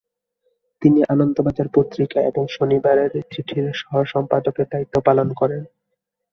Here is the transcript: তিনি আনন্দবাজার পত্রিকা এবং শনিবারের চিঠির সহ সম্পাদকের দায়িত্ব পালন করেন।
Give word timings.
তিনি 0.81 0.99
আনন্দবাজার 1.09 1.67
পত্রিকা 1.73 2.19
এবং 2.21 2.43
শনিবারের 2.49 3.11
চিঠির 3.31 3.65
সহ 3.73 3.93
সম্পাদকের 4.05 4.67
দায়িত্ব 4.71 4.95
পালন 5.05 5.27
করেন। 5.33 5.61